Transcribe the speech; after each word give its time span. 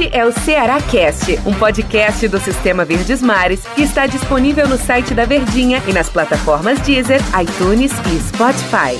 Este 0.00 0.16
é 0.16 0.24
o 0.24 0.32
Ceará 0.32 0.80
Cast, 0.80 1.30
um 1.46 1.52
podcast 1.58 2.26
do 2.26 2.40
Sistema 2.40 2.86
Verdes 2.86 3.20
Mares 3.20 3.66
que 3.74 3.82
está 3.82 4.06
disponível 4.06 4.66
no 4.66 4.78
site 4.78 5.12
da 5.12 5.26
Verdinha 5.26 5.82
e 5.86 5.92
nas 5.92 6.08
plataformas 6.08 6.80
Deezer, 6.80 7.20
iTunes 7.38 7.92
e 7.92 8.18
Spotify. 8.18 8.96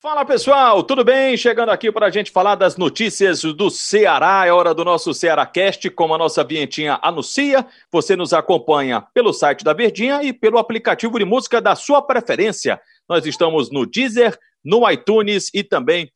Fala 0.00 0.24
pessoal, 0.24 0.82
tudo 0.82 1.04
bem? 1.04 1.36
Chegando 1.36 1.68
aqui 1.68 1.92
para 1.92 2.06
a 2.06 2.10
gente 2.10 2.30
falar 2.30 2.54
das 2.54 2.78
notícias 2.78 3.42
do 3.42 3.68
Ceará. 3.68 4.46
É 4.46 4.50
hora 4.50 4.72
do 4.72 4.82
nosso 4.82 5.12
Ceará 5.12 5.44
Cast, 5.44 5.90
como 5.90 6.14
a 6.14 6.18
nossa 6.18 6.42
vinhetinha 6.42 6.98
anuncia. 7.02 7.66
Você 7.92 8.16
nos 8.16 8.32
acompanha 8.32 9.02
pelo 9.12 9.34
site 9.34 9.62
da 9.62 9.74
Verdinha 9.74 10.22
e 10.22 10.32
pelo 10.32 10.56
aplicativo 10.56 11.18
de 11.18 11.24
música 11.26 11.60
da 11.60 11.76
sua 11.76 12.00
preferência. 12.00 12.80
Nós 13.06 13.26
estamos 13.26 13.70
no 13.70 13.84
Deezer, 13.84 14.38
no 14.64 14.90
iTunes 14.90 15.50
e 15.52 15.62
também 15.62 16.04
no 16.04 16.10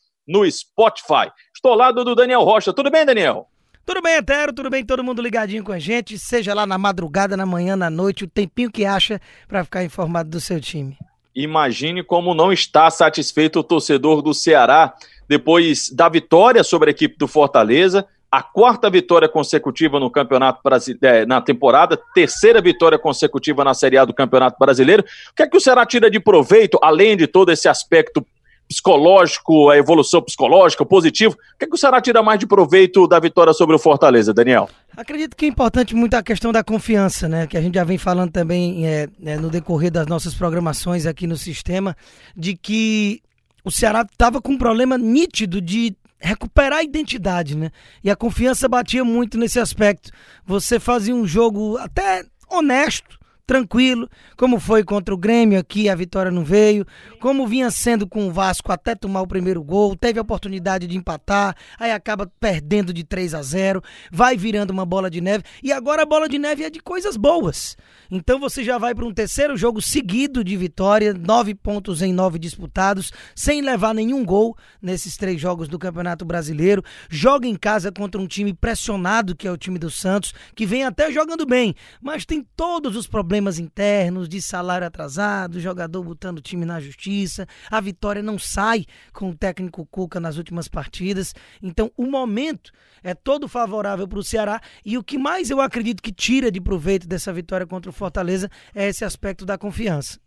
Spotify. 0.50 1.30
Estou 1.54 1.72
ao 1.72 1.78
lado 1.78 2.04
do 2.04 2.14
Daniel 2.14 2.42
Rocha. 2.42 2.72
Tudo 2.72 2.90
bem, 2.90 3.04
Daniel? 3.04 3.48
Tudo 3.84 4.02
bem, 4.02 4.16
Etero? 4.16 4.52
Tudo 4.52 4.68
bem? 4.68 4.84
Todo 4.84 5.02
mundo 5.02 5.22
ligadinho 5.22 5.64
com 5.64 5.72
a 5.72 5.78
gente, 5.78 6.18
seja 6.18 6.52
lá 6.52 6.66
na 6.66 6.76
madrugada, 6.76 7.38
na 7.38 7.46
manhã, 7.46 7.74
na 7.74 7.88
noite, 7.88 8.24
o 8.24 8.28
tempinho 8.28 8.70
que 8.70 8.84
acha 8.84 9.18
para 9.48 9.64
ficar 9.64 9.82
informado 9.82 10.28
do 10.28 10.40
seu 10.40 10.60
time. 10.60 10.98
Imagine 11.34 12.02
como 12.02 12.34
não 12.34 12.52
está 12.52 12.90
satisfeito 12.90 13.60
o 13.60 13.64
torcedor 13.64 14.20
do 14.20 14.34
Ceará 14.34 14.92
depois 15.26 15.90
da 15.90 16.06
vitória 16.08 16.62
sobre 16.62 16.90
a 16.90 16.92
equipe 16.92 17.16
do 17.16 17.26
Fortaleza, 17.26 18.06
a 18.30 18.42
quarta 18.42 18.90
vitória 18.90 19.28
consecutiva 19.28 19.98
no 19.98 20.10
Campeonato 20.10 20.60
Brasileiro, 20.62 21.06
é, 21.06 21.24
na 21.24 21.40
temporada, 21.40 21.98
terceira 22.14 22.60
vitória 22.60 22.98
consecutiva 22.98 23.64
na 23.64 23.72
Série 23.72 23.96
A 23.96 24.04
do 24.04 24.12
Campeonato 24.12 24.58
Brasileiro. 24.58 25.02
O 25.30 25.34
que 25.34 25.42
é 25.42 25.46
que 25.46 25.56
o 25.56 25.60
Ceará 25.60 25.86
tira 25.86 26.10
de 26.10 26.20
proveito, 26.20 26.78
além 26.82 27.16
de 27.16 27.26
todo 27.26 27.50
esse 27.50 27.68
aspecto 27.68 28.26
psicológico, 28.68 29.70
a 29.70 29.78
evolução 29.78 30.20
psicológica, 30.20 30.84
positivo. 30.84 31.34
O 31.34 31.58
que, 31.58 31.64
é 31.64 31.66
que 31.66 31.74
o 31.74 31.78
Ceará 31.78 32.00
tira 32.00 32.22
mais 32.22 32.38
de 32.38 32.46
proveito 32.46 33.08
da 33.08 33.18
vitória 33.18 33.52
sobre 33.52 33.74
o 33.74 33.78
Fortaleza, 33.78 34.34
Daniel? 34.34 34.68
Acredito 34.96 35.34
que 35.34 35.46
é 35.46 35.48
importante 35.48 35.94
muito 35.94 36.14
a 36.14 36.22
questão 36.22 36.52
da 36.52 36.62
confiança, 36.62 37.28
né? 37.28 37.46
Que 37.46 37.56
a 37.56 37.60
gente 37.62 37.74
já 37.74 37.84
vem 37.84 37.96
falando 37.96 38.30
também 38.30 38.86
é, 38.86 39.08
é, 39.24 39.36
no 39.36 39.48
decorrer 39.48 39.90
das 39.90 40.06
nossas 40.06 40.34
programações 40.34 41.06
aqui 41.06 41.26
no 41.26 41.36
sistema, 41.36 41.96
de 42.36 42.54
que 42.54 43.22
o 43.64 43.70
Ceará 43.70 44.02
estava 44.02 44.40
com 44.40 44.52
um 44.52 44.58
problema 44.58 44.98
nítido 44.98 45.60
de 45.60 45.96
recuperar 46.20 46.80
a 46.80 46.82
identidade, 46.82 47.56
né? 47.56 47.70
E 48.02 48.10
a 48.10 48.16
confiança 48.16 48.68
batia 48.68 49.04
muito 49.04 49.38
nesse 49.38 49.58
aspecto. 49.58 50.10
Você 50.44 50.78
fazia 50.78 51.14
um 51.14 51.26
jogo 51.26 51.78
até 51.78 52.24
honesto, 52.50 53.18
tranquilo, 53.48 54.10
como 54.36 54.60
foi 54.60 54.84
contra 54.84 55.14
o 55.14 55.16
Grêmio 55.16 55.58
aqui, 55.58 55.88
a 55.88 55.94
vitória 55.94 56.30
não 56.30 56.44
veio, 56.44 56.86
como 57.18 57.46
vinha 57.46 57.70
sendo 57.70 58.06
com 58.06 58.28
o 58.28 58.30
Vasco 58.30 58.70
até 58.70 58.94
tomar 58.94 59.22
o 59.22 59.26
primeiro 59.26 59.64
gol, 59.64 59.96
teve 59.96 60.18
a 60.18 60.22
oportunidade 60.22 60.86
de 60.86 60.98
empatar, 60.98 61.56
aí 61.78 61.90
acaba 61.90 62.30
perdendo 62.38 62.92
de 62.92 63.04
3 63.04 63.32
a 63.32 63.40
0, 63.40 63.82
vai 64.12 64.36
virando 64.36 64.70
uma 64.70 64.84
bola 64.84 65.08
de 65.08 65.22
neve, 65.22 65.44
e 65.62 65.72
agora 65.72 66.02
a 66.02 66.06
bola 66.06 66.28
de 66.28 66.38
neve 66.38 66.62
é 66.62 66.68
de 66.68 66.78
coisas 66.78 67.16
boas. 67.16 67.74
Então 68.10 68.38
você 68.38 68.62
já 68.62 68.76
vai 68.76 68.94
para 68.94 69.06
um 69.06 69.14
terceiro 69.14 69.56
jogo 69.56 69.80
seguido 69.80 70.44
de 70.44 70.54
vitória, 70.54 71.14
nove 71.14 71.54
pontos 71.54 72.02
em 72.02 72.12
nove 72.12 72.38
disputados, 72.38 73.10
sem 73.34 73.62
levar 73.62 73.94
nenhum 73.94 74.26
gol 74.26 74.58
nesses 74.80 75.16
três 75.16 75.40
jogos 75.40 75.68
do 75.68 75.78
Campeonato 75.78 76.22
Brasileiro. 76.22 76.84
Joga 77.08 77.46
em 77.46 77.56
casa 77.56 77.90
contra 77.90 78.20
um 78.20 78.26
time 78.26 78.52
pressionado, 78.52 79.34
que 79.34 79.48
é 79.48 79.50
o 79.50 79.56
time 79.56 79.78
do 79.78 79.90
Santos, 79.90 80.34
que 80.54 80.66
vem 80.66 80.84
até 80.84 81.10
jogando 81.10 81.46
bem, 81.46 81.74
mas 81.98 82.26
tem 82.26 82.46
todos 82.54 82.94
os 82.94 83.06
problemas 83.06 83.37
internos 83.58 84.28
de 84.28 84.42
salário 84.42 84.86
atrasado, 84.86 85.60
jogador 85.60 86.02
botando 86.02 86.38
o 86.38 86.42
time 86.42 86.64
na 86.64 86.80
justiça. 86.80 87.46
A 87.70 87.80
vitória 87.80 88.22
não 88.22 88.38
sai 88.38 88.84
com 89.12 89.30
o 89.30 89.34
técnico 89.36 89.86
Cuca 89.86 90.18
nas 90.18 90.36
últimas 90.36 90.66
partidas. 90.66 91.34
Então 91.62 91.92
o 91.96 92.06
momento 92.06 92.72
é 93.02 93.14
todo 93.14 93.46
favorável 93.46 94.08
para 94.08 94.18
o 94.18 94.24
Ceará 94.24 94.60
e 94.84 94.98
o 94.98 95.04
que 95.04 95.16
mais 95.16 95.50
eu 95.50 95.60
acredito 95.60 96.02
que 96.02 96.12
tira 96.12 96.50
de 96.50 96.60
proveito 96.60 97.06
dessa 97.06 97.32
vitória 97.32 97.66
contra 97.66 97.90
o 97.90 97.94
Fortaleza 97.94 98.50
é 98.74 98.88
esse 98.88 99.04
aspecto 99.04 99.46
da 99.46 99.56
confiança. 99.56 100.18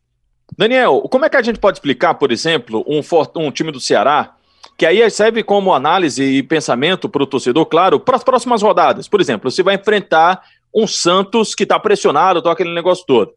Daniel, 0.58 1.02
como 1.12 1.26
é 1.26 1.30
que 1.30 1.38
a 1.38 1.42
gente 1.42 1.60
pode 1.60 1.78
explicar, 1.78 2.14
por 2.14 2.32
exemplo, 2.32 2.86
um, 2.88 3.02
um 3.42 3.52
time 3.52 3.72
do 3.72 3.80
Ceará 3.80 4.36
que 4.78 4.86
aí 4.86 5.08
serve 5.10 5.44
como 5.44 5.74
análise 5.74 6.24
e 6.24 6.44
pensamento 6.44 7.08
para 7.08 7.24
o 7.24 7.28
torcedor, 7.28 7.66
claro, 7.66 8.00
para 8.00 8.16
as 8.16 8.24
próximas 8.24 8.62
rodadas. 8.62 9.08
Por 9.08 9.22
exemplo, 9.22 9.50
você 9.50 9.62
vai 9.62 9.76
enfrentar 9.76 10.42
um 10.74 10.88
Santos 10.88 11.54
que 11.54 11.64
está 11.64 11.80
pressionado, 11.80 12.42
todo 12.42 12.52
aquele 12.52 12.74
negócio 12.74 13.06
todo. 13.06 13.34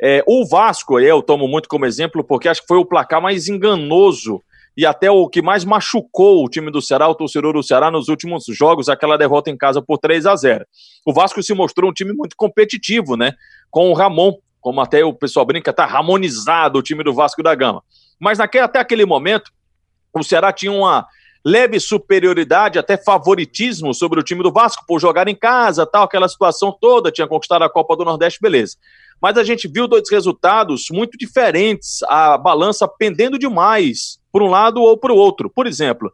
É, 0.00 0.22
o 0.26 0.46
Vasco, 0.46 1.00
eu 1.00 1.20
tomo 1.22 1.48
muito 1.48 1.68
como 1.68 1.84
exemplo, 1.84 2.22
porque 2.22 2.48
acho 2.48 2.62
que 2.62 2.68
foi 2.68 2.78
o 2.78 2.84
placar 2.84 3.20
mais 3.20 3.48
enganoso 3.48 4.40
e 4.76 4.86
até 4.86 5.10
o 5.10 5.28
que 5.28 5.42
mais 5.42 5.64
machucou 5.64 6.44
o 6.44 6.48
time 6.48 6.70
do 6.70 6.80
Ceará, 6.80 7.08
o 7.08 7.14
torcedor 7.14 7.54
do 7.54 7.64
Ceará, 7.64 7.90
nos 7.90 8.08
últimos 8.08 8.44
jogos, 8.48 8.88
aquela 8.88 9.16
derrota 9.16 9.50
em 9.50 9.56
casa 9.56 9.82
por 9.82 9.98
3 9.98 10.24
a 10.24 10.36
0 10.36 10.64
O 11.04 11.12
Vasco 11.12 11.42
se 11.42 11.52
mostrou 11.52 11.90
um 11.90 11.92
time 11.92 12.12
muito 12.12 12.36
competitivo, 12.36 13.16
né? 13.16 13.32
Com 13.72 13.90
o 13.90 13.92
Ramon, 13.92 14.34
como 14.60 14.80
até 14.80 15.04
o 15.04 15.12
pessoal 15.12 15.44
brinca, 15.44 15.72
tá 15.72 15.84
ramonizado 15.84 16.78
o 16.78 16.82
time 16.82 17.02
do 17.02 17.12
Vasco 17.12 17.42
da 17.42 17.56
Gama. 17.56 17.82
Mas 18.20 18.38
naquele, 18.38 18.62
até 18.62 18.78
aquele 18.78 19.04
momento, 19.04 19.50
o 20.14 20.22
Ceará 20.22 20.52
tinha 20.52 20.70
uma 20.70 21.08
leve 21.48 21.80
superioridade, 21.80 22.78
até 22.78 22.98
favoritismo 22.98 23.94
sobre 23.94 24.20
o 24.20 24.22
time 24.22 24.42
do 24.42 24.52
Vasco, 24.52 24.84
por 24.86 25.00
jogar 25.00 25.28
em 25.28 25.34
casa, 25.34 25.86
tal, 25.86 26.04
aquela 26.04 26.28
situação 26.28 26.76
toda, 26.78 27.10
tinha 27.10 27.26
conquistado 27.26 27.62
a 27.62 27.70
Copa 27.70 27.96
do 27.96 28.04
Nordeste, 28.04 28.38
beleza. 28.40 28.76
Mas 29.20 29.38
a 29.38 29.42
gente 29.42 29.66
viu 29.66 29.88
dois 29.88 30.10
resultados 30.10 30.88
muito 30.90 31.16
diferentes, 31.16 32.02
a 32.04 32.36
balança 32.36 32.86
pendendo 32.86 33.38
demais 33.38 34.18
por 34.30 34.42
um 34.42 34.48
lado 34.48 34.82
ou 34.82 34.96
para 34.98 35.12
o 35.12 35.16
outro. 35.16 35.48
Por 35.48 35.66
exemplo, 35.66 36.12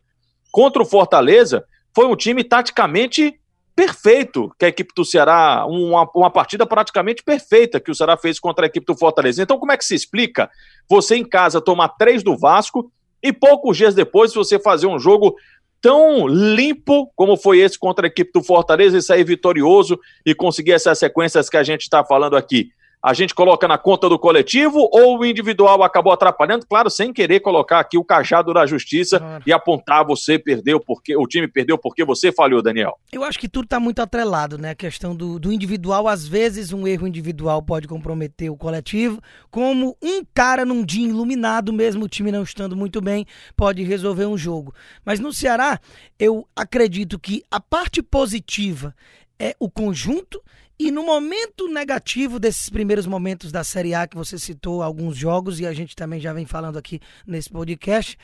contra 0.52 0.80
o 0.80 0.86
Fortaleza, 0.86 1.64
foi 1.92 2.06
um 2.06 2.14
time 2.14 2.44
taticamente 2.44 3.38
perfeito 3.74 4.54
que 4.56 4.64
a 4.64 4.68
equipe 4.68 4.92
do 4.94 5.04
Ceará, 5.04 5.66
uma, 5.66 6.08
uma 6.14 6.30
partida 6.30 6.64
praticamente 6.64 7.24
perfeita 7.24 7.80
que 7.80 7.90
o 7.90 7.94
Ceará 7.94 8.16
fez 8.16 8.38
contra 8.38 8.66
a 8.66 8.68
equipe 8.68 8.86
do 8.86 8.96
Fortaleza. 8.96 9.42
Então, 9.42 9.58
como 9.58 9.72
é 9.72 9.76
que 9.76 9.84
se 9.84 9.96
explica 9.96 10.48
você 10.88 11.16
em 11.16 11.24
casa 11.24 11.60
tomar 11.60 11.88
três 11.88 12.22
do 12.22 12.38
Vasco 12.38 12.90
e 13.24 13.32
poucos 13.32 13.78
dias 13.78 13.94
depois 13.94 14.34
você 14.34 14.58
fazer 14.58 14.86
um 14.86 14.98
jogo 14.98 15.34
tão 15.80 16.28
limpo 16.28 17.10
como 17.16 17.38
foi 17.38 17.58
esse 17.60 17.78
contra 17.78 18.06
a 18.06 18.08
equipe 18.08 18.30
do 18.32 18.42
Fortaleza 18.42 18.98
e 18.98 19.02
sair 19.02 19.24
vitorioso 19.24 19.98
e 20.24 20.34
conseguir 20.34 20.72
essas 20.72 20.98
sequências 20.98 21.48
que 21.48 21.56
a 21.56 21.62
gente 21.62 21.82
está 21.82 22.04
falando 22.04 22.36
aqui? 22.36 22.70
A 23.04 23.12
gente 23.12 23.34
coloca 23.34 23.68
na 23.68 23.76
conta 23.76 24.08
do 24.08 24.18
coletivo 24.18 24.88
ou 24.90 25.18
o 25.18 25.26
individual 25.26 25.82
acabou 25.82 26.10
atrapalhando? 26.10 26.64
Claro, 26.66 26.88
sem 26.88 27.12
querer 27.12 27.40
colocar 27.40 27.78
aqui 27.78 27.98
o 27.98 28.04
cajado 28.04 28.54
da 28.54 28.64
justiça 28.64 29.20
claro. 29.20 29.44
e 29.46 29.52
apontar 29.52 30.06
você 30.06 30.38
perdeu 30.38 30.80
porque 30.80 31.14
o 31.14 31.26
time 31.26 31.46
perdeu 31.46 31.76
porque 31.76 32.02
você 32.02 32.32
falhou, 32.32 32.62
Daniel. 32.62 32.98
Eu 33.12 33.22
acho 33.22 33.38
que 33.38 33.46
tudo 33.46 33.64
está 33.64 33.78
muito 33.78 34.00
atrelado, 34.00 34.56
né? 34.56 34.70
A 34.70 34.74
questão 34.74 35.14
do, 35.14 35.38
do 35.38 35.52
individual, 35.52 36.08
às 36.08 36.26
vezes 36.26 36.72
um 36.72 36.86
erro 36.86 37.06
individual 37.06 37.62
pode 37.62 37.86
comprometer 37.86 38.50
o 38.50 38.56
coletivo, 38.56 39.20
como 39.50 39.94
um 40.02 40.24
cara 40.32 40.64
num 40.64 40.82
dia 40.82 41.06
iluminado, 41.06 41.74
mesmo 41.74 42.06
o 42.06 42.08
time 42.08 42.32
não 42.32 42.42
estando 42.42 42.74
muito 42.74 43.02
bem, 43.02 43.26
pode 43.54 43.82
resolver 43.82 44.24
um 44.24 44.38
jogo. 44.38 44.74
Mas 45.04 45.20
no 45.20 45.30
Ceará, 45.30 45.78
eu 46.18 46.48
acredito 46.56 47.18
que 47.18 47.42
a 47.50 47.60
parte 47.60 48.02
positiva 48.02 48.94
é 49.38 49.54
o 49.60 49.70
conjunto 49.70 50.40
e 50.78 50.90
no 50.90 51.04
momento 51.04 51.68
negativo 51.68 52.40
desses 52.40 52.68
primeiros 52.68 53.06
momentos 53.06 53.52
da 53.52 53.62
Série 53.62 53.94
A, 53.94 54.08
que 54.08 54.16
você 54.16 54.38
citou 54.38 54.82
alguns 54.82 55.16
jogos, 55.16 55.60
e 55.60 55.66
a 55.66 55.72
gente 55.72 55.94
também 55.94 56.20
já 56.20 56.32
vem 56.32 56.46
falando 56.46 56.76
aqui 56.76 57.00
nesse 57.24 57.48
podcast, 57.48 58.18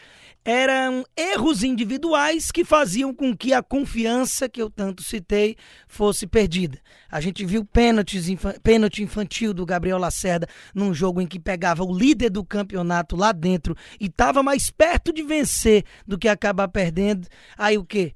eram 0.44 1.05
erros 1.16 1.62
individuais 1.62 2.50
que 2.50 2.65
faziam 2.65 3.15
com 3.15 3.37
que 3.37 3.53
a 3.53 3.62
confiança 3.62 4.49
que 4.49 4.60
eu 4.60 4.69
tanto 4.69 5.03
citei 5.03 5.56
fosse 5.87 6.27
perdida. 6.27 6.78
A 7.09 7.21
gente 7.21 7.44
viu 7.44 7.65
pênaltis, 7.65 8.27
pênalti 8.62 9.03
infantil 9.03 9.55
do 9.55 9.65
Gabriel 9.65 9.99
Lacerda 9.99 10.49
num 10.75 10.93
jogo 10.93 11.21
em 11.21 11.27
que 11.27 11.39
pegava 11.39 11.84
o 11.84 11.97
líder 11.97 12.31
do 12.31 12.44
campeonato 12.44 13.15
lá 13.15 13.31
dentro 13.31 13.77
e 14.00 14.06
estava 14.06 14.43
mais 14.43 14.71
perto 14.71 15.12
de 15.12 15.22
vencer 15.22 15.84
do 16.05 16.19
que 16.19 16.27
acabar 16.27 16.66
perdendo. 16.66 17.28
Aí 17.56 17.78
o 17.78 17.84
quê? 17.84 18.15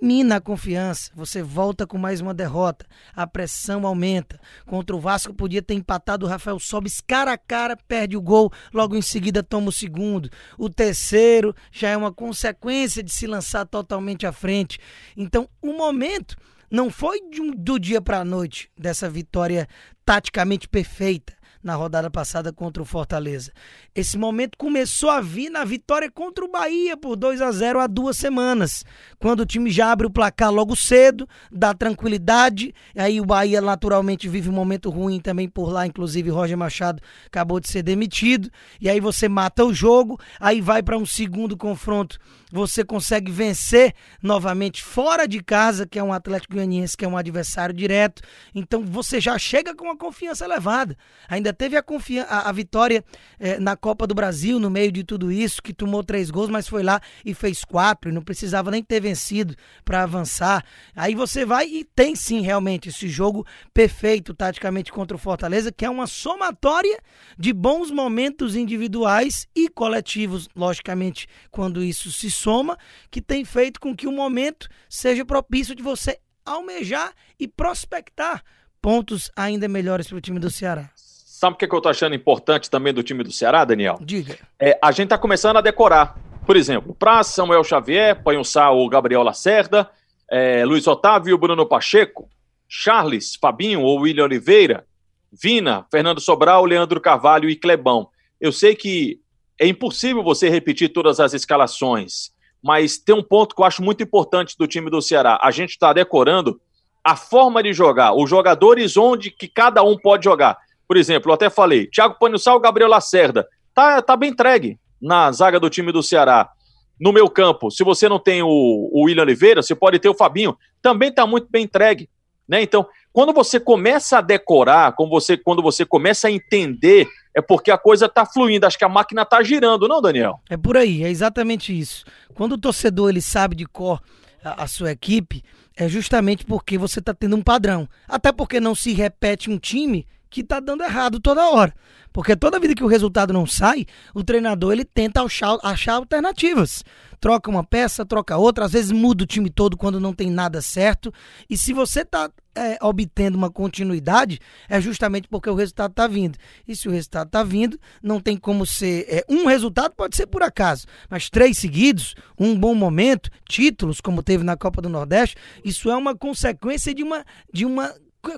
Mina 0.00 0.36
a 0.36 0.40
confiança, 0.40 1.10
você 1.14 1.42
volta 1.42 1.86
com 1.86 1.98
mais 1.98 2.20
uma 2.20 2.32
derrota, 2.32 2.86
a 3.14 3.26
pressão 3.26 3.86
aumenta. 3.86 4.40
Contra 4.66 4.94
o 4.94 5.00
Vasco 5.00 5.34
podia 5.34 5.62
ter 5.62 5.74
empatado 5.74 6.26
o 6.26 6.28
Rafael 6.28 6.58
Sobis 6.58 7.00
cara 7.00 7.32
a 7.32 7.38
cara, 7.38 7.76
perde 7.76 8.16
o 8.16 8.22
gol, 8.22 8.52
logo 8.72 8.96
em 8.96 9.02
seguida 9.02 9.42
toma 9.42 9.68
o 9.68 9.72
segundo. 9.72 10.30
O 10.56 10.68
terceiro 10.68 11.54
já 11.70 11.88
é 11.88 11.96
uma 11.96 12.12
consequência 12.12 13.02
de 13.02 13.12
se 13.12 13.26
lançar 13.26 13.66
totalmente 13.66 14.26
à 14.26 14.32
frente. 14.32 14.78
Então, 15.16 15.48
o 15.60 15.72
momento 15.72 16.36
não 16.70 16.90
foi 16.90 17.20
um, 17.40 17.50
do 17.50 17.78
dia 17.78 18.00
para 18.00 18.20
a 18.20 18.24
noite 18.24 18.70
dessa 18.76 19.08
vitória 19.08 19.66
taticamente 20.04 20.68
perfeita 20.68 21.38
na 21.62 21.74
rodada 21.74 22.10
passada 22.10 22.52
contra 22.52 22.82
o 22.82 22.86
Fortaleza. 22.86 23.52
Esse 23.94 24.16
momento 24.16 24.56
começou 24.56 25.10
a 25.10 25.20
vir 25.20 25.50
na 25.50 25.64
vitória 25.64 26.10
contra 26.10 26.44
o 26.44 26.50
Bahia 26.50 26.96
por 26.96 27.16
2 27.16 27.42
a 27.42 27.50
0 27.50 27.80
há 27.80 27.86
duas 27.86 28.16
semanas, 28.16 28.84
quando 29.18 29.40
o 29.40 29.46
time 29.46 29.70
já 29.70 29.90
abre 29.90 30.06
o 30.06 30.10
placar 30.10 30.52
logo 30.52 30.76
cedo, 30.76 31.28
dá 31.50 31.74
tranquilidade, 31.74 32.74
aí 32.96 33.20
o 33.20 33.24
Bahia 33.26 33.60
naturalmente 33.60 34.28
vive 34.28 34.48
um 34.48 34.52
momento 34.52 34.90
ruim 34.90 35.20
também 35.20 35.48
por 35.48 35.70
lá, 35.70 35.86
inclusive 35.86 36.30
Roger 36.30 36.56
Machado 36.56 37.02
acabou 37.26 37.60
de 37.60 37.68
ser 37.68 37.82
demitido, 37.82 38.50
e 38.80 38.88
aí 38.88 39.00
você 39.00 39.28
mata 39.28 39.64
o 39.64 39.74
jogo, 39.74 40.18
aí 40.38 40.60
vai 40.60 40.82
para 40.82 40.96
um 40.96 41.06
segundo 41.06 41.56
confronto. 41.56 42.18
Você 42.50 42.82
consegue 42.82 43.30
vencer 43.30 43.94
novamente 44.22 44.82
fora 44.82 45.28
de 45.28 45.42
casa, 45.42 45.86
que 45.86 45.98
é 45.98 46.02
um 46.02 46.12
Atlético 46.12 46.54
Goianiense, 46.54 46.96
que 46.96 47.04
é 47.04 47.08
um 47.08 47.16
adversário 47.16 47.74
direto. 47.74 48.22
Então 48.54 48.82
você 48.82 49.20
já 49.20 49.38
chega 49.38 49.74
com 49.74 49.84
uma 49.84 49.96
confiança 49.96 50.46
elevada. 50.46 50.96
Ainda 51.28 51.52
teve 51.52 51.76
a, 51.76 51.84
a, 52.26 52.48
a 52.48 52.52
vitória 52.52 53.04
eh, 53.38 53.58
na 53.58 53.76
Copa 53.76 54.06
do 54.06 54.14
Brasil, 54.14 54.58
no 54.58 54.70
meio 54.70 54.90
de 54.90 55.04
tudo 55.04 55.30
isso, 55.30 55.62
que 55.62 55.74
tomou 55.74 56.02
três 56.02 56.30
gols, 56.30 56.48
mas 56.48 56.66
foi 56.66 56.82
lá 56.82 57.02
e 57.22 57.34
fez 57.34 57.64
quatro, 57.64 58.10
e 58.10 58.14
não 58.14 58.22
precisava 58.22 58.70
nem 58.70 58.82
ter 58.82 59.00
vencido 59.08 59.54
para 59.84 60.02
avançar. 60.02 60.64
Aí 60.94 61.14
você 61.14 61.44
vai 61.44 61.66
e 61.66 61.84
tem 61.84 62.14
sim 62.14 62.40
realmente 62.40 62.88
esse 62.88 63.08
jogo 63.08 63.46
perfeito 63.72 64.34
taticamente 64.34 64.92
contra 64.92 65.16
o 65.16 65.20
Fortaleza, 65.20 65.72
que 65.72 65.84
é 65.84 65.90
uma 65.90 66.06
somatória 66.06 66.98
de 67.38 67.52
bons 67.52 67.90
momentos 67.90 68.54
individuais 68.54 69.48
e 69.54 69.68
coletivos, 69.68 70.48
logicamente, 70.54 71.26
quando 71.50 71.82
isso 71.82 72.12
se 72.12 72.30
soma, 72.30 72.76
que 73.10 73.22
tem 73.22 73.44
feito 73.44 73.80
com 73.80 73.96
que 73.96 74.06
o 74.06 74.12
momento 74.12 74.68
seja 74.88 75.24
propício 75.24 75.74
de 75.74 75.82
você 75.82 76.18
almejar 76.44 77.12
e 77.38 77.48
prospectar 77.48 78.42
pontos 78.80 79.30
ainda 79.34 79.68
melhores 79.68 80.06
para 80.06 80.16
o 80.16 80.20
time 80.20 80.38
do 80.38 80.50
Ceará. 80.50 80.90
Sabe 80.94 81.54
o 81.54 81.56
que, 81.56 81.64
eu 81.72 81.80
tô 81.80 81.88
achando 81.88 82.14
importante 82.14 82.68
também 82.68 82.92
do 82.92 83.02
time 83.02 83.22
do 83.22 83.30
Ceará, 83.30 83.64
Daniel? 83.64 83.98
Diga. 84.00 84.36
É, 84.58 84.76
a 84.82 84.90
gente 84.90 85.10
tá 85.10 85.18
começando 85.18 85.56
a 85.56 85.60
decorar. 85.60 86.18
Por 86.48 86.56
exemplo, 86.56 86.96
para 86.98 87.22
Samuel 87.22 87.62
Xavier, 87.62 88.22
Panhussá 88.22 88.70
ou 88.70 88.88
Gabriel 88.88 89.22
Lacerda, 89.22 89.90
é, 90.30 90.64
Luiz 90.64 90.86
Otávio, 90.86 91.36
Bruno 91.36 91.66
Pacheco, 91.66 92.26
Charles, 92.66 93.36
Fabinho 93.36 93.82
ou 93.82 94.00
William 94.00 94.24
Oliveira, 94.24 94.86
Vina, 95.30 95.84
Fernando 95.90 96.22
Sobral, 96.22 96.64
Leandro 96.64 97.02
Carvalho 97.02 97.50
e 97.50 97.54
Clebão. 97.54 98.08
Eu 98.40 98.50
sei 98.50 98.74
que 98.74 99.20
é 99.60 99.66
impossível 99.66 100.22
você 100.22 100.48
repetir 100.48 100.88
todas 100.88 101.20
as 101.20 101.34
escalações, 101.34 102.30
mas 102.62 102.96
tem 102.96 103.14
um 103.14 103.22
ponto 103.22 103.54
que 103.54 103.60
eu 103.60 103.66
acho 103.66 103.82
muito 103.82 104.02
importante 104.02 104.56
do 104.58 104.66
time 104.66 104.88
do 104.88 105.02
Ceará. 105.02 105.38
A 105.42 105.50
gente 105.50 105.72
está 105.72 105.92
decorando 105.92 106.58
a 107.04 107.14
forma 107.14 107.62
de 107.62 107.74
jogar, 107.74 108.14
os 108.14 108.30
jogadores 108.30 108.96
onde 108.96 109.30
que 109.30 109.48
cada 109.48 109.82
um 109.82 109.98
pode 109.98 110.24
jogar. 110.24 110.56
Por 110.86 110.96
exemplo, 110.96 111.30
eu 111.30 111.34
até 111.34 111.50
falei, 111.50 111.88
Thiago 111.88 112.18
Panussal, 112.18 112.58
Gabriel 112.58 112.88
Lacerda, 112.88 113.46
tá, 113.74 114.00
tá 114.00 114.16
bem 114.16 114.30
entregue 114.30 114.78
na 115.00 115.30
zaga 115.32 115.60
do 115.60 115.70
time 115.70 115.92
do 115.92 116.02
Ceará. 116.02 116.50
No 116.98 117.12
meu 117.12 117.30
campo, 117.30 117.70
se 117.70 117.84
você 117.84 118.08
não 118.08 118.18
tem 118.18 118.42
o, 118.42 118.48
o 118.48 119.04
William 119.04 119.22
Oliveira, 119.22 119.62
você 119.62 119.74
pode 119.74 119.98
ter 119.98 120.08
o 120.08 120.14
Fabinho, 120.14 120.56
também 120.82 121.10
está 121.10 121.26
muito 121.26 121.48
bem 121.48 121.64
entregue. 121.64 122.08
Né? 122.48 122.62
Então, 122.62 122.86
quando 123.12 123.32
você 123.32 123.60
começa 123.60 124.18
a 124.18 124.20
decorar, 124.20 124.92
quando 124.92 125.10
você, 125.10 125.36
quando 125.36 125.62
você 125.62 125.84
começa 125.84 126.28
a 126.28 126.30
entender, 126.30 127.06
é 127.34 127.40
porque 127.40 127.70
a 127.70 127.78
coisa 127.78 128.06
está 128.06 128.24
fluindo, 128.24 128.66
acho 128.66 128.78
que 128.78 128.84
a 128.84 128.88
máquina 128.88 129.22
está 129.22 129.42
girando, 129.42 129.86
não, 129.86 130.00
Daniel? 130.00 130.40
É 130.48 130.56
por 130.56 130.76
aí, 130.76 131.04
é 131.04 131.08
exatamente 131.08 131.78
isso. 131.78 132.04
Quando 132.34 132.52
o 132.52 132.58
torcedor 132.58 133.10
ele 133.10 133.20
sabe 133.20 133.54
de 133.54 133.66
cor 133.66 134.00
a, 134.42 134.64
a 134.64 134.66
sua 134.66 134.90
equipe, 134.90 135.44
é 135.76 135.88
justamente 135.88 136.44
porque 136.44 136.76
você 136.76 136.98
está 136.98 137.14
tendo 137.14 137.36
um 137.36 137.42
padrão. 137.42 137.88
Até 138.08 138.32
porque 138.32 138.58
não 138.58 138.74
se 138.74 138.92
repete 138.92 139.50
um 139.50 139.58
time 139.58 140.06
que 140.30 140.40
está 140.40 140.60
dando 140.60 140.82
errado 140.82 141.20
toda 141.20 141.48
hora. 141.50 141.74
Porque 142.12 142.34
toda 142.34 142.58
vida 142.58 142.74
que 142.74 142.82
o 142.82 142.88
resultado 142.88 143.32
não 143.32 143.46
sai, 143.46 143.86
o 144.14 144.24
treinador 144.24 144.72
ele 144.72 144.84
tenta 144.84 145.22
achar, 145.22 145.58
achar 145.62 145.94
alternativas. 145.94 146.84
Troca 147.20 147.50
uma 147.50 147.64
peça, 147.64 148.04
troca 148.04 148.36
outra, 148.36 148.64
às 148.64 148.72
vezes 148.72 148.90
muda 148.90 149.24
o 149.24 149.26
time 149.26 149.50
todo 149.50 149.76
quando 149.76 150.00
não 150.00 150.12
tem 150.12 150.30
nada 150.30 150.60
certo. 150.62 151.12
E 151.48 151.56
se 151.56 151.72
você 151.72 152.00
está 152.00 152.30
é, 152.54 152.78
obtendo 152.80 153.36
uma 153.36 153.50
continuidade, 153.50 154.40
é 154.68 154.80
justamente 154.80 155.28
porque 155.28 155.50
o 155.50 155.54
resultado 155.54 155.90
está 155.90 156.06
vindo. 156.06 156.38
E 156.66 156.74
se 156.74 156.88
o 156.88 156.90
resultado 156.90 157.26
está 157.26 157.42
vindo, 157.42 157.78
não 158.02 158.20
tem 158.20 158.36
como 158.36 158.64
ser. 158.64 159.06
É, 159.08 159.24
um 159.28 159.46
resultado 159.46 159.94
pode 159.94 160.16
ser 160.16 160.26
por 160.26 160.42
acaso, 160.42 160.86
mas 161.10 161.28
três 161.28 161.58
seguidos, 161.58 162.14
um 162.38 162.58
bom 162.58 162.74
momento, 162.74 163.30
títulos, 163.48 164.00
como 164.00 164.22
teve 164.22 164.44
na 164.44 164.56
Copa 164.56 164.80
do 164.80 164.88
Nordeste, 164.88 165.36
isso 165.64 165.90
é 165.90 165.96
uma 165.96 166.16
consequência 166.16 166.94
de 166.94 167.02
uma, 167.02 167.24
de 167.52 167.64
uma 167.64 167.94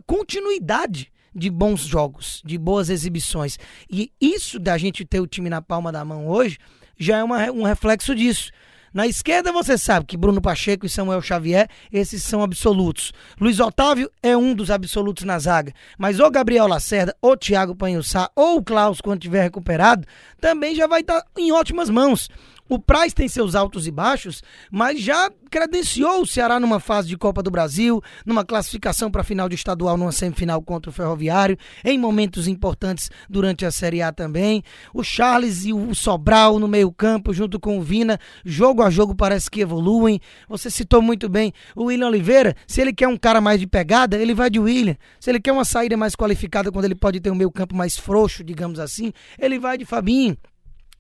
continuidade 0.07 1.11
de 1.35 1.51
bons 1.51 1.81
jogos, 1.81 2.43
de 2.45 2.59
boas 2.59 2.91
exibições. 2.91 3.59
E 3.91 4.13
isso 4.21 4.59
da 4.59 4.77
gente 4.77 5.05
ter 5.05 5.21
o 5.21 5.27
time 5.27 5.49
na 5.49 5.63
palma 5.63 5.93
da 5.93 6.05
mão 6.05 6.29
hoje 6.29 6.59
já 6.99 7.19
é 7.19 7.25
uma, 7.25 7.51
um 7.51 7.63
reflexo 7.63 8.15
disso. 8.15 8.51
Na 8.93 9.07
esquerda 9.07 9.53
você 9.53 9.79
sabe 9.79 10.05
que 10.05 10.17
Bruno 10.17 10.43
Pacheco 10.43 10.85
e 10.85 10.89
Samuel 10.89 11.23
Xavier, 11.23 11.69
esses 11.93 12.25
são 12.25 12.43
absolutos. 12.43 13.13
Luiz 13.41 13.61
Otávio 13.61 14.11
é 14.21 14.37
um 14.37 14.53
dos 14.53 14.69
absolutos 14.69 15.23
na 15.23 15.39
zaga. 15.39 15.73
Mas 15.97 16.19
ou 16.19 16.29
Gabriel 16.29 16.67
Lacerda, 16.67 17.15
ou 17.23 17.37
Thiago 17.37 17.77
Panhussá, 17.77 18.29
ou 18.35 18.57
o 18.57 18.63
Klaus, 18.65 19.01
quando 19.01 19.21
tiver 19.21 19.43
recuperado, 19.43 20.05
também 20.41 20.75
já 20.75 20.89
vai 20.89 21.03
estar 21.03 21.21
tá 21.21 21.27
em 21.39 21.53
ótimas 21.53 21.89
mãos. 21.89 22.29
O 22.71 22.79
Praz 22.79 23.13
tem 23.13 23.27
seus 23.27 23.57
altos 23.57 23.89
e 23.89 23.91
baixos, 23.91 24.45
mas 24.71 25.01
já 25.01 25.29
credenciou 25.51 26.23
o 26.23 26.27
Ceará 26.27 26.61
numa 26.61 26.79
fase 26.79 27.09
de 27.09 27.19
Copa 27.19 27.43
do 27.43 27.51
Brasil, 27.51 28.01
numa 28.25 28.45
classificação 28.45 29.11
para 29.11 29.23
a 29.23 29.25
final 29.25 29.49
de 29.49 29.57
estadual, 29.57 29.97
numa 29.97 30.13
semifinal 30.13 30.63
contra 30.63 30.89
o 30.89 30.93
Ferroviário, 30.93 31.59
em 31.85 31.99
momentos 31.99 32.47
importantes 32.47 33.11
durante 33.29 33.67
a 33.67 33.73
Série 33.73 34.01
A 34.01 34.13
também. 34.13 34.63
O 34.95 35.03
Charles 35.03 35.65
e 35.65 35.73
o 35.73 35.93
Sobral 35.97 36.61
no 36.61 36.69
meio-campo, 36.69 37.35
junto 37.35 37.59
com 37.59 37.77
o 37.77 37.83
Vina, 37.83 38.21
jogo 38.45 38.85
a 38.85 38.89
jogo 38.89 39.17
parece 39.17 39.51
que 39.51 39.63
evoluem. 39.63 40.21
Você 40.49 40.71
citou 40.71 41.03
muito 41.03 41.29
bem 41.29 41.53
o 41.75 41.87
William 41.87 42.07
Oliveira. 42.07 42.55
Se 42.69 42.81
ele 42.81 42.93
quer 42.93 43.09
um 43.09 43.17
cara 43.17 43.41
mais 43.41 43.59
de 43.59 43.67
pegada, 43.67 44.17
ele 44.17 44.33
vai 44.33 44.49
de 44.49 44.61
William. 44.61 44.97
Se 45.19 45.29
ele 45.29 45.41
quer 45.41 45.51
uma 45.51 45.65
saída 45.65 45.97
mais 45.97 46.15
qualificada, 46.15 46.71
quando 46.71 46.85
ele 46.85 46.95
pode 46.95 47.19
ter 47.19 47.33
um 47.33 47.35
meio-campo 47.35 47.75
mais 47.75 47.99
frouxo, 47.99 48.45
digamos 48.45 48.79
assim, 48.79 49.13
ele 49.41 49.59
vai 49.59 49.77
de 49.77 49.85
Fabinho. 49.85 50.37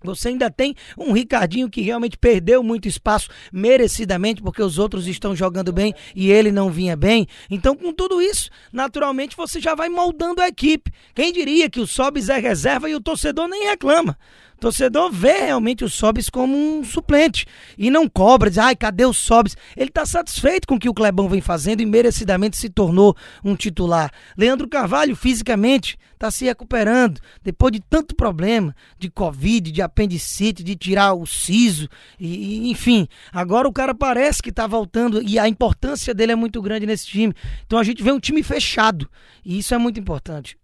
Você 0.02 0.28
ainda 0.28 0.50
tem 0.50 0.74
um 0.96 1.12
Ricardinho 1.12 1.68
que 1.68 1.80
realmente 1.80 2.16
perdeu 2.16 2.62
muito 2.62 2.88
espaço 2.88 3.28
merecidamente 3.52 4.42
porque 4.42 4.62
os 4.62 4.78
outros 4.78 5.06
estão 5.06 5.36
jogando 5.36 5.72
bem 5.72 5.94
e 6.14 6.30
ele 6.30 6.50
não 6.50 6.70
vinha 6.70 6.96
bem. 6.96 7.26
Então, 7.50 7.76
com 7.76 7.92
tudo 7.92 8.20
isso, 8.22 8.50
naturalmente 8.72 9.36
você 9.36 9.60
já 9.60 9.74
vai 9.74 9.88
moldando 9.88 10.40
a 10.40 10.48
equipe. 10.48 10.92
Quem 11.14 11.32
diria 11.32 11.68
que 11.68 11.80
o 11.80 11.86
Sobis 11.86 12.28
é 12.28 12.38
reserva 12.38 12.88
e 12.88 12.94
o 12.94 13.00
torcedor 13.00 13.48
nem 13.48 13.68
reclama 13.68 14.16
torcedor 14.60 15.10
vê 15.10 15.40
realmente 15.46 15.84
o 15.84 15.88
Sobis 15.88 16.28
como 16.28 16.56
um 16.56 16.84
suplente 16.84 17.46
e 17.76 17.90
não 17.90 18.08
cobra, 18.08 18.50
diz, 18.50 18.58
ai, 18.58 18.76
cadê 18.76 19.04
o 19.04 19.12
Sobis? 19.12 19.56
Ele 19.76 19.88
está 19.88 20.04
satisfeito 20.04 20.68
com 20.68 20.74
o 20.74 20.78
que 20.78 20.88
o 20.88 20.94
Clebão 20.94 21.28
vem 21.28 21.40
fazendo 21.40 21.80
e 21.80 21.86
merecidamente 21.86 22.56
se 22.56 22.68
tornou 22.68 23.16
um 23.42 23.56
titular. 23.56 24.12
Leandro 24.36 24.68
Carvalho, 24.68 25.16
fisicamente, 25.16 25.98
está 26.12 26.30
se 26.30 26.44
recuperando 26.44 27.18
depois 27.42 27.72
de 27.72 27.80
tanto 27.80 28.14
problema 28.14 28.76
de 28.98 29.10
Covid, 29.10 29.72
de 29.72 29.80
apendicite, 29.80 30.62
de 30.62 30.76
tirar 30.76 31.14
o 31.14 31.26
siso, 31.26 31.88
e, 32.18 32.66
e 32.66 32.70
enfim. 32.70 33.08
Agora 33.32 33.66
o 33.66 33.72
cara 33.72 33.94
parece 33.94 34.42
que 34.42 34.50
está 34.50 34.66
voltando 34.66 35.22
e 35.22 35.38
a 35.38 35.48
importância 35.48 36.12
dele 36.14 36.32
é 36.32 36.36
muito 36.36 36.60
grande 36.60 36.84
nesse 36.84 37.06
time. 37.06 37.34
Então 37.66 37.78
a 37.78 37.84
gente 37.84 38.02
vê 38.02 38.12
um 38.12 38.20
time 38.20 38.42
fechado 38.42 39.08
e 39.44 39.58
isso 39.58 39.74
é 39.74 39.78
muito 39.78 39.98
importante. 39.98 40.60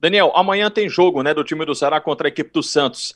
Daniel, 0.00 0.32
amanhã 0.34 0.68
tem 0.68 0.88
jogo 0.88 1.22
né, 1.22 1.32
do 1.32 1.44
time 1.44 1.64
do 1.64 1.76
Ceará 1.76 2.00
contra 2.00 2.26
a 2.26 2.30
equipe 2.30 2.50
do 2.52 2.60
Santos. 2.60 3.14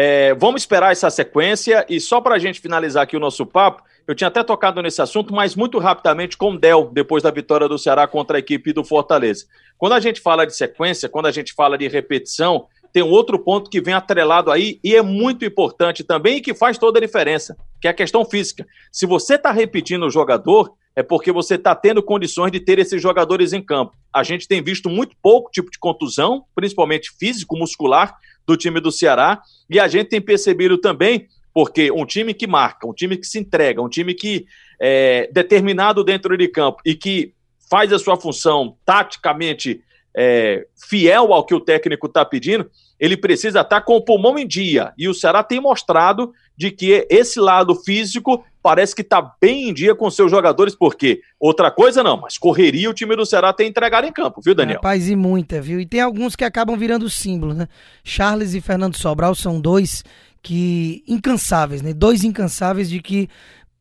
É, 0.00 0.32
vamos 0.34 0.62
esperar 0.62 0.92
essa 0.92 1.10
sequência 1.10 1.84
e 1.88 2.00
só 2.00 2.20
para 2.20 2.36
a 2.36 2.38
gente 2.38 2.60
finalizar 2.60 3.02
aqui 3.02 3.16
o 3.16 3.20
nosso 3.20 3.44
papo, 3.44 3.82
eu 4.06 4.14
tinha 4.14 4.28
até 4.28 4.44
tocado 4.44 4.80
nesse 4.80 5.02
assunto, 5.02 5.34
mas 5.34 5.56
muito 5.56 5.76
rapidamente 5.80 6.36
com 6.36 6.52
o 6.52 6.56
Del, 6.56 6.88
depois 6.92 7.20
da 7.20 7.32
vitória 7.32 7.66
do 7.66 7.76
Ceará 7.76 8.06
contra 8.06 8.36
a 8.36 8.38
equipe 8.38 8.72
do 8.72 8.84
Fortaleza. 8.84 9.46
Quando 9.76 9.94
a 9.94 10.00
gente 10.00 10.20
fala 10.20 10.46
de 10.46 10.54
sequência, 10.54 11.08
quando 11.08 11.26
a 11.26 11.32
gente 11.32 11.52
fala 11.52 11.76
de 11.76 11.88
repetição, 11.88 12.68
tem 12.92 13.02
um 13.02 13.10
outro 13.10 13.40
ponto 13.40 13.68
que 13.68 13.80
vem 13.80 13.92
atrelado 13.92 14.52
aí 14.52 14.78
e 14.84 14.94
é 14.94 15.02
muito 15.02 15.44
importante 15.44 16.04
também 16.04 16.36
e 16.36 16.40
que 16.40 16.54
faz 16.54 16.78
toda 16.78 17.00
a 17.00 17.02
diferença, 17.02 17.56
que 17.80 17.88
é 17.88 17.90
a 17.90 17.94
questão 17.94 18.24
física. 18.24 18.64
Se 18.92 19.04
você 19.04 19.34
está 19.34 19.50
repetindo 19.50 20.06
o 20.06 20.10
jogador, 20.10 20.74
é 20.94 21.02
porque 21.02 21.32
você 21.32 21.56
está 21.56 21.74
tendo 21.74 22.04
condições 22.04 22.52
de 22.52 22.60
ter 22.60 22.78
esses 22.78 23.02
jogadores 23.02 23.52
em 23.52 23.60
campo. 23.60 23.96
A 24.14 24.22
gente 24.22 24.46
tem 24.46 24.62
visto 24.62 24.88
muito 24.88 25.16
pouco 25.20 25.50
tipo 25.50 25.72
de 25.72 25.78
contusão, 25.78 26.44
principalmente 26.54 27.10
físico, 27.18 27.56
muscular, 27.56 28.16
do 28.48 28.56
time 28.56 28.80
do 28.80 28.90
Ceará, 28.90 29.42
e 29.68 29.78
a 29.78 29.86
gente 29.86 30.08
tem 30.08 30.22
percebido 30.22 30.78
também, 30.78 31.28
porque 31.52 31.92
um 31.92 32.06
time 32.06 32.32
que 32.32 32.46
marca, 32.46 32.88
um 32.88 32.94
time 32.94 33.14
que 33.18 33.26
se 33.26 33.38
entrega, 33.38 33.82
um 33.82 33.88
time 33.90 34.14
que 34.14 34.46
é 34.80 35.28
determinado 35.30 36.02
dentro 36.02 36.34
de 36.34 36.48
campo 36.48 36.80
e 36.82 36.94
que 36.94 37.34
faz 37.70 37.92
a 37.92 37.98
sua 37.98 38.16
função 38.16 38.76
taticamente 38.86 39.82
é, 40.16 40.66
fiel 40.88 41.34
ao 41.34 41.44
que 41.44 41.54
o 41.54 41.60
técnico 41.60 42.06
está 42.06 42.24
pedindo, 42.24 42.70
ele 42.98 43.18
precisa 43.18 43.60
estar 43.60 43.80
tá 43.80 43.82
com 43.82 43.96
o 43.96 44.02
pulmão 44.02 44.38
em 44.38 44.46
dia. 44.46 44.94
E 44.96 45.08
o 45.08 45.14
Ceará 45.14 45.42
tem 45.42 45.60
mostrado 45.60 46.32
de 46.58 46.72
que 46.72 47.06
esse 47.08 47.38
lado 47.38 47.72
físico 47.76 48.44
parece 48.60 48.92
que 48.92 49.02
está 49.02 49.34
bem 49.40 49.68
em 49.68 49.72
dia 49.72 49.94
com 49.94 50.10
seus 50.10 50.28
jogadores, 50.28 50.74
porque 50.74 51.22
outra 51.38 51.70
coisa 51.70 52.02
não, 52.02 52.20
mas 52.20 52.36
correria 52.36 52.90
o 52.90 52.92
time 52.92 53.14
do 53.14 53.24
Ceará 53.24 53.52
tem 53.52 53.68
entregado 53.68 54.08
em 54.08 54.12
campo, 54.12 54.42
viu, 54.44 54.56
Daniel? 54.56 54.78
Rapaz, 54.78 55.08
e 55.08 55.14
muita, 55.14 55.60
viu? 55.60 55.78
E 55.78 55.86
tem 55.86 56.00
alguns 56.00 56.34
que 56.34 56.44
acabam 56.44 56.76
virando 56.76 57.08
símbolo, 57.08 57.54
né? 57.54 57.68
Charles 58.02 58.54
e 58.54 58.60
Fernando 58.60 58.96
Sobral 58.96 59.36
são 59.36 59.60
dois 59.60 60.04
que 60.42 61.04
incansáveis, 61.06 61.80
né? 61.80 61.94
Dois 61.94 62.24
incansáveis 62.24 62.90
de 62.90 63.00
que 63.00 63.28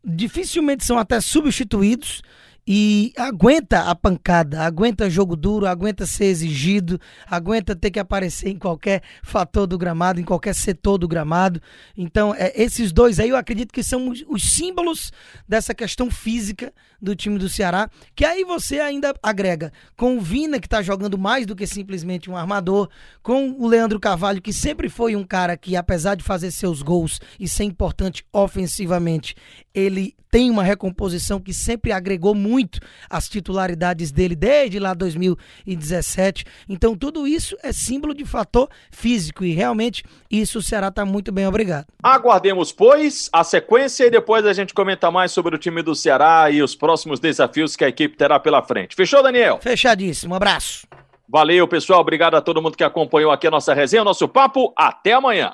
dificilmente 0.05 0.86
são 0.86 1.00
até 1.00 1.19
substituídos 1.19 2.22
e 2.68 3.14
aguenta 3.16 3.84
a 3.84 3.96
pancada, 3.96 4.64
aguenta 4.64 5.10
jogo 5.10 5.38
duro, 5.38 5.66
aguenta 5.66 6.06
ser 6.06 6.26
exigido, 6.26 7.00
aguenta 7.26 7.74
ter 7.74 7.92
que 7.92 8.00
aparecer 8.00 8.50
em 8.50 8.58
qualquer 8.58 9.02
fator 9.24 9.66
do 9.66 9.78
gramado, 9.78 10.20
em 10.20 10.24
qualquer 10.24 10.54
setor 10.54 10.98
do 10.98 11.08
gramado. 11.08 11.62
Então, 11.96 12.36
é, 12.36 12.52
esses 12.62 12.92
dois 12.92 13.22
aí 13.22 13.30
eu 13.30 13.38
acredito 13.38 13.72
que 13.72 13.82
são 13.82 14.10
os, 14.10 14.26
os 14.28 14.44
símbolos 14.44 15.14
dessa 15.48 15.74
questão 15.74 16.12
física 16.12 16.74
do 17.02 17.16
time 17.16 17.38
do 17.38 17.48
Ceará, 17.48 17.90
que 18.14 18.26
aí 18.26 18.44
você 18.44 18.80
ainda 18.80 19.14
agrega 19.24 19.72
com 19.96 20.18
o 20.18 20.22
Vina, 20.22 20.60
que 20.60 20.68
está 20.68 20.82
jogando 20.82 21.18
mais 21.18 21.46
do 21.46 21.56
que 21.56 21.66
simplesmente 21.66 22.30
um 22.30 22.36
armador, 22.36 22.90
com 23.24 23.52
o 23.52 23.68
Leandro 23.68 24.00
Carvalho, 24.00 24.42
que 24.42 24.52
sempre 24.52 24.90
foi 24.90 25.16
um 25.16 25.24
cara 25.24 25.56
que, 25.56 25.76
apesar 25.78 26.16
de 26.16 26.24
fazer 26.24 26.52
seus 26.52 26.82
gols 26.82 27.22
e 27.40 27.48
ser 27.48 27.64
importante 27.64 28.26
ofensivamente, 28.34 29.36
ele 29.74 30.16
tem 30.30 30.50
uma 30.50 30.64
recomposição 30.64 31.40
que 31.40 31.54
sempre 31.54 31.92
agregou 31.92 32.36
muito 32.58 32.80
as 33.08 33.30
titularidades 33.30 34.12
dele 34.12 34.36
desde 34.36 34.80
lá 34.80 34.96
2017. 34.96 36.44
Então, 36.68 36.98
tudo 36.98 37.28
isso 37.28 37.56
é 37.62 37.72
símbolo 37.72 38.16
de 38.16 38.26
fator 38.26 38.68
físico 38.90 39.46
e 39.46 39.54
realmente 39.54 40.04
isso 40.30 40.58
o 40.58 40.62
Ceará 40.62 40.88
está 40.88 41.06
muito 41.06 41.32
bem, 41.32 41.46
obrigado. 41.46 41.86
Aguardemos, 42.02 42.72
pois, 42.72 43.30
a 43.32 43.44
sequência 43.44 44.06
e 44.06 44.10
depois 44.10 44.44
a 44.46 44.54
gente 44.54 44.74
comenta 44.74 45.12
mais 45.12 45.32
sobre 45.32 45.56
o 45.56 45.60
time 45.60 45.84
do 45.84 45.94
Ceará 45.94 46.50
e 46.50 46.64
os 46.64 46.74
próximos 46.74 47.20
desafios 47.20 47.76
que 47.76 47.86
a 47.86 47.90
equipe 47.90 48.18
terá 48.18 48.40
pela 48.40 48.64
frente. 48.64 48.96
Fechou, 48.96 49.22
Daniel? 49.22 49.60
Fechadíssimo. 49.62 50.34
Um 50.34 50.38
abraço. 50.38 50.88
Valeu, 51.30 51.68
pessoal. 51.68 52.00
Obrigado 52.00 52.36
a 52.36 52.42
todo 52.42 52.62
mundo 52.62 52.78
que 52.78 52.84
acompanhou 52.84 53.32
aqui 53.32 53.46
a 53.46 53.52
nossa 53.52 53.74
resenha, 53.74 54.02
o 54.02 54.06
nosso 54.06 54.28
papo. 54.28 54.74
Até 54.76 55.14
amanhã. 55.14 55.54